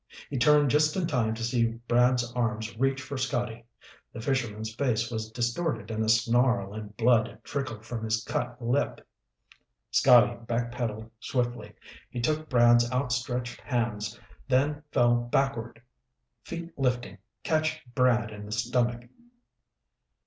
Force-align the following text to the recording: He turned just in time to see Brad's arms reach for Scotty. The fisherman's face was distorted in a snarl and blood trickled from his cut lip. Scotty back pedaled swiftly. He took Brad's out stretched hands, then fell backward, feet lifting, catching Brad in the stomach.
He 0.31 0.39
turned 0.39 0.71
just 0.71 0.95
in 0.95 1.05
time 1.05 1.35
to 1.35 1.43
see 1.43 1.63
Brad's 1.87 2.33
arms 2.33 2.75
reach 2.75 2.99
for 2.99 3.19
Scotty. 3.19 3.65
The 4.13 4.19
fisherman's 4.19 4.73
face 4.73 5.11
was 5.11 5.29
distorted 5.29 5.91
in 5.91 6.01
a 6.01 6.09
snarl 6.09 6.73
and 6.73 6.97
blood 6.97 7.37
trickled 7.43 7.85
from 7.85 8.03
his 8.03 8.23
cut 8.23 8.59
lip. 8.59 9.07
Scotty 9.91 10.37
back 10.45 10.71
pedaled 10.71 11.11
swiftly. 11.19 11.73
He 12.09 12.19
took 12.19 12.49
Brad's 12.49 12.89
out 12.91 13.11
stretched 13.11 13.61
hands, 13.61 14.19
then 14.47 14.81
fell 14.91 15.13
backward, 15.17 15.79
feet 16.41 16.71
lifting, 16.79 17.19
catching 17.43 17.81
Brad 17.93 18.31
in 18.31 18.47
the 18.47 18.51
stomach. 18.51 19.03